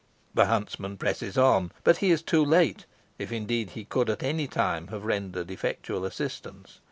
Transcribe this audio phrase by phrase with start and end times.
[0.33, 2.87] The huntsman presses on, but he is too late,
[3.19, 6.79] if, indeed, he could at any time have rendered effectual assistance.